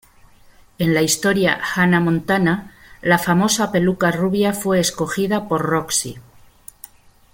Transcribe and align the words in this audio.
En 0.79 0.95
la 0.95 1.03
historia 1.03 1.59
"Hannah 1.63 1.99
Montana", 1.99 2.73
la 3.03 3.19
famosa 3.19 3.71
peluca 3.71 4.09
rubia 4.09 4.51
fue 4.51 4.79
escogida 4.79 5.47
por 5.47 5.61
Roxy. 5.61 6.17